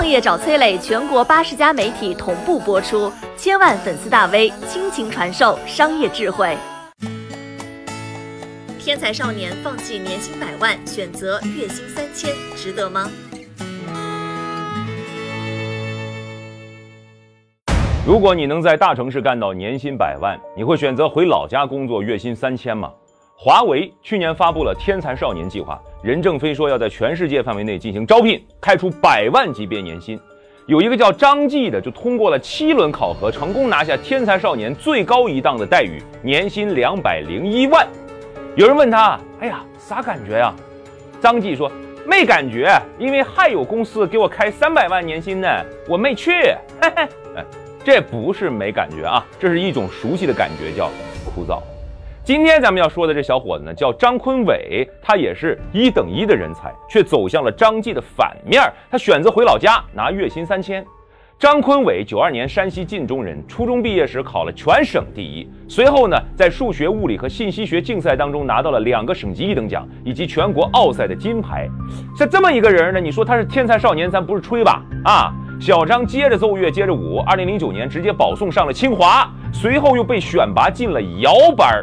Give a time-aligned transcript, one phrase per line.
[0.00, 6.56] 创业找崔磊，全国八十家媒体同步播出，千万粉丝大 V 倾情传授商业智慧。
[8.78, 13.10] 天才少年放弃年薪百万，选择月薪三千，值得吗？
[18.06, 22.90] 如果你能在大城市干到年薪百万，你会选择回老家工作，月薪三千吗？
[23.42, 30.20] 华为去年发布了天才少年计划，任正非说要在全世界范围内进行招聘，开出百万级别年薪。
[30.66, 37.88] 有一个叫张继的，就通过了七轮考核，成功拿下天才少年最高一档的待遇，年薪两百零一万。
[38.56, 40.54] 有人问他：“哎呀，啥感觉呀？”
[41.18, 41.72] 张继说
[42.04, 45.48] ：“没感觉，因为还有公司给我开三百万年薪呢，
[45.88, 46.30] 我没去。”
[46.78, 47.44] 嘿嘿，哎，
[47.82, 50.90] 这不是没感觉啊，这是一种熟悉的感觉，叫
[51.24, 51.58] 枯燥。
[52.22, 60.84] 今天咱们要说的这小伙子呢，叫张坤伟，他也是一等一的人才，却走向了张继的反面，他选择回老家拿月薪三千。
[61.38, 65.50] 张坤伟，九二年山西晋中人，初中毕业时考了全省第一。
[65.66, 71.66] 随后呢，在数学、物理和信息学竞赛当中拿到了两个省级一等奖，以及全国奥赛的金牌。
[72.14, 74.82] 像这么一个人呢，你说他是天才少年，咱不是吹吧？
[75.06, 77.18] 啊，小张接着奏乐，接着舞。
[77.20, 81.82] 二零零九年直接保送上了清华，随后又被选拔进了摇班。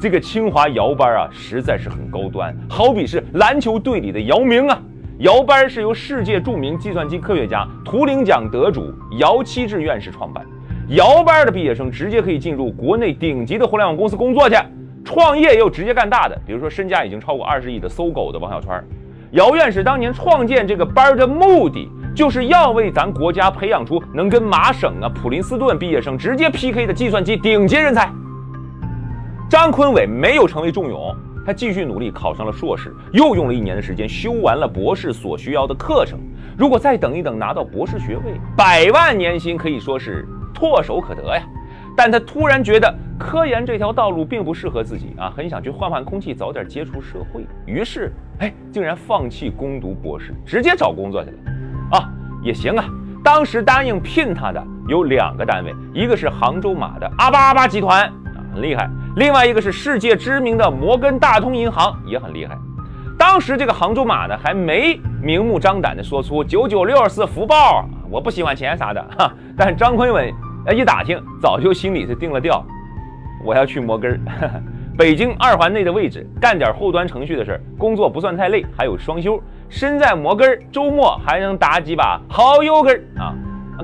[0.00, 4.80] 这个清华摇班啊，实在是很高端，好比是篮球队里的姚明啊。
[5.18, 10.46] 姚班是由世界著名计算机科学家、图灵奖得主姚期智院士创办。
[10.90, 14.54] 姚班的毕业生直接可以进入国内顶级的互联网公司工作去，
[15.04, 18.82] 创业又直接干大的，比如说身价已经超过二十亿的搜狗的王小川。
[19.32, 28.08] 姚院士当年创建这个班的目的，就是要为咱国家培养出能跟麻省啊、普林斯顿毕业生直接 PK 的计算机顶级人才。
[29.48, 31.16] 张坤伟没有成为重勇。
[31.46, 36.18] 他继续努力，考上了硕士，又用了一年的时间修完了博士所需要的课程。
[36.58, 41.42] 如果再等一等，拿到博士学位，百万年薪可以说是唾手可得呀。
[41.96, 47.46] 但他突然觉得科研这条道路并不适合自己啊，很想去换换空气，早点接触社会。
[47.64, 51.36] 于是，哎，竟然放弃攻读博士，直接找工作去了。
[51.92, 52.12] 啊，
[52.42, 52.84] 也行啊。
[53.24, 58.88] 当时答应聘他的有两个单位，一个是杭州马的阿巴阿巴集团啊，很厉害。
[59.18, 62.56] 另外一个是世界知名的摩根大通银行，也很厉害。
[63.18, 69.32] 当时这个杭州马呢，还没明目张胆的说出九九六是福报，我不喜欢钱啥的哈。
[69.58, 70.32] 但张坤伟
[70.72, 72.64] 一打听，早就心里是定了调，
[73.44, 74.20] 我要去摩根儿，
[74.96, 79.42] 北京二环内的位置，干点后端程序的事儿，工作不算太累，还有双休。
[79.68, 83.34] 身在摩根儿，周末还能打几把好油根儿啊，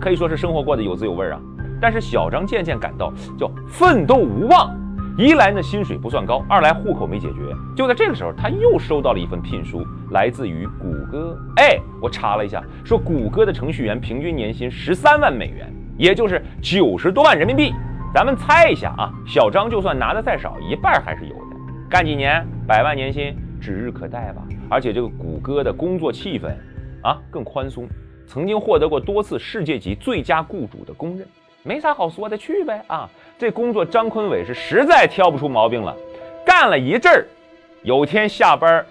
[0.00, 1.41] 可以说是生活过得有滋有味啊。
[1.81, 4.84] 但是小张渐渐感到叫奋斗无望。
[5.16, 7.54] 一来呢，薪水不算高；二来户口没解决。
[7.76, 11.38] 就在这个时候，他又收到了一份聘书，来自于谷歌。
[11.56, 17.72] 哎，我查了一下，说谷歌的程序员平均年薪十三万美元，也就是九十多万人民币。
[18.12, 21.56] 咱们猜一下啊，小张就算拿的再少，一半还是有的。
[21.88, 24.42] 干几年，百万年薪指日可待吧。
[24.69, 26.52] 而且这个谷歌的工作气氛
[27.04, 27.86] 啊更宽松，
[28.26, 31.25] 曾经获得过多次世界级最佳雇主的公认。
[31.66, 33.08] 没啥好说的，去呗啊！
[33.37, 35.95] 这工作张坤伟是实在挑不出毛病了，
[36.47, 37.27] 干了一阵儿，
[37.83, 38.84] 有天下班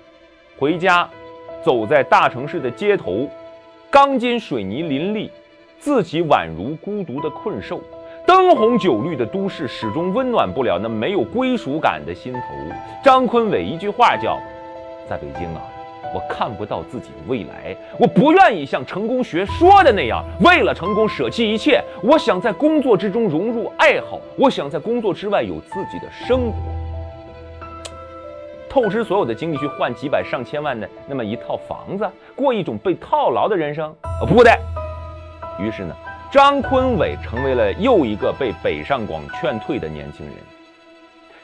[0.60, 1.10] 回家，
[1.64, 3.30] 走在大城市的街头，
[3.90, 5.32] 钢筋水泥林立，
[5.80, 7.82] 自己宛如孤独的困兽，
[8.28, 12.40] 灯红酒绿的都市始终温暖不了那没有归属感的心头。
[13.04, 14.38] 张坤伟一句话叫
[15.10, 15.62] ：“在北京啊。”
[16.14, 21.84] 我看不到自己的未来，我不愿意像成功学说的那样，为了成功舍弃一切。
[22.02, 26.58] 我想在工作之中融入爱好，我想在工作之外有自己的生活，
[28.70, 33.94] 透支所有的精力去换几百上千万的那么一套房子，过一种被套牢的人生。
[34.28, 34.52] 不对。
[35.60, 35.96] 于是呢，
[36.32, 40.36] 张坤伟成为了又一个被北上广劝退的年轻人。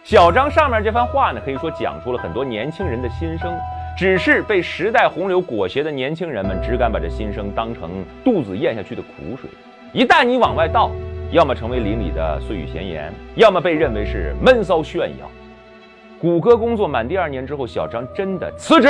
[0.03, 3.53] 小张上面这番话呢，可以说讲出了很多年轻人的心声。
[3.97, 9.49] 只是被时代洪流裹挟的年轻人们，只敢把这心声当成肚子咽下去的苦水。
[9.91, 10.91] 一旦你往外倒，
[11.31, 15.29] 要么成为邻里的碎语闲言，要么被认为是闷骚炫耀。
[16.21, 18.87] 谷歌工作满第二年之后，小张真的辞职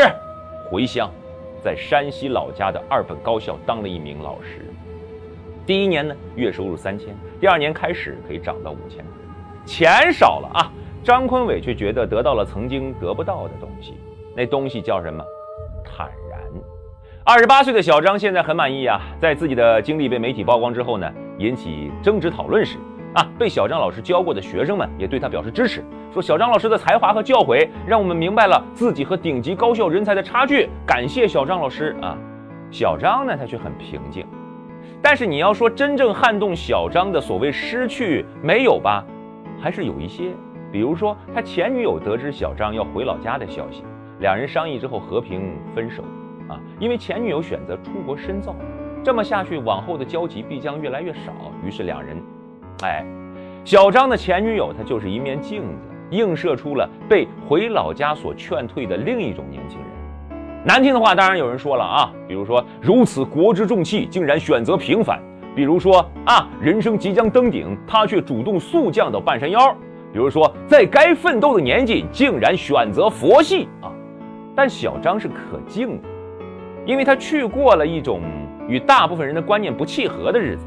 [0.70, 1.10] 回乡，
[1.64, 4.66] 在山西老家的二本高校当了一名老师。
[5.66, 7.10] 第一年呢，月收入三千；
[7.40, 9.04] 第二年开始可以涨到五千。
[9.66, 10.72] 钱少了啊，
[11.04, 13.94] 张坤伟却觉得得到了曾经得不到的东西。
[14.40, 15.22] 那东西叫什么？
[15.84, 16.40] 坦然。
[17.26, 22.78] 二十八岁的小张现在很满意啊，在自己的经历被媒体曝光之后呢，引起争执讨论时，
[23.16, 25.84] 啊，被小张老师教过的学生们也对他表示支持，
[26.14, 32.18] 说小张老师的才华和教诲让我们明白了自己和顶级高校人才的差距，感谢小张老师啊。
[32.72, 34.26] 小张呢，他却很平静，
[35.02, 39.04] 但是你要说真正撼动小张的所谓失去没有吧，
[39.60, 40.32] 还是有一些。
[40.72, 43.84] 比如说他前女友得知小张要回老家的消息，
[44.20, 46.04] 两人商议之后和平分手。
[46.48, 48.56] 啊，因为前女友选择出国深造，
[49.04, 51.32] 这么下去往后的交集必将越来越少。
[51.64, 52.18] 于是两人，
[52.82, 53.06] 哎，
[53.64, 55.78] 小张的前女友她就是一面镜子，
[56.10, 59.88] 映射出了被回老家所劝退的另一种年轻人。
[60.66, 65.20] 难听的话当然有人说了啊，比如说如此国之重器竟然选择平凡；
[65.56, 69.72] 比如说啊，人生即将登顶，他却主动速降到半山腰；
[70.12, 73.94] 比如说在该奋斗的年纪竟然选择佛系啊。
[74.62, 76.08] 但小张是可敬的，
[76.86, 78.20] 因为他去过了一种
[78.68, 80.66] 与大部分人的观念不契合的日子。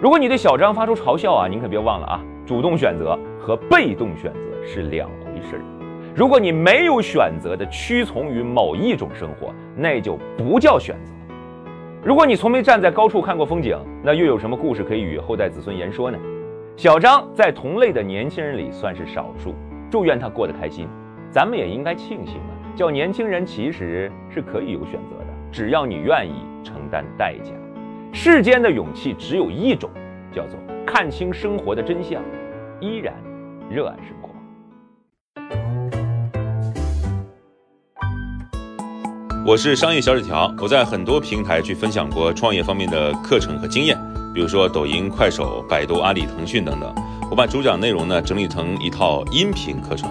[0.00, 5.62] 如果你对小张发出嘲笑啊，您可别忘了啊，主动选择和被动选择是两回事儿。
[6.14, 11.12] 如果你没有选择的屈从于某一种生活，那就不叫选择。
[12.04, 16.16] 如果你从没站在高处看过风景，那又有什么故事可以与后代子孙言说呢？
[16.76, 19.56] 小张在同类的年轻人里算是少数，
[19.90, 20.86] 祝愿他过得开心。
[21.32, 22.36] 咱们也应该庆幸，
[22.74, 26.32] 叫年轻人其实是可以有选择的，只要你愿意
[26.64, 27.52] 承担代价。
[28.14, 29.90] 世间的勇气只有一种，
[30.34, 32.22] 叫做看清生活的真相，
[32.80, 33.12] 依然
[33.70, 34.30] 热爱生活。
[39.46, 43.98] 我是商业小纸条，我在很多平台去分享过创业方面的课程和经验，
[44.34, 46.94] 比如说抖音、快手、百度、阿里、腾讯等等。
[47.30, 50.10] 我把主讲内容呢整理成一套音频课程，